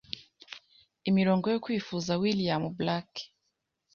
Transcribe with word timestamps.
Imirongo 1.09 1.45
yo 1.53 1.61
KwifuzaWilliam 1.63 2.63
Blake 2.77 3.21